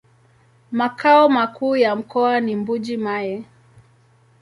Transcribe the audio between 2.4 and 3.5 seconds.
Mbuji-Mayi.